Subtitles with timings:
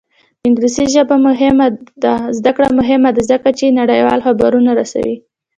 [0.39, 1.67] د انګلیسي ژبې
[2.37, 5.15] زده کړه مهمه ده ځکه چې نړیوال خبرونه رسوي.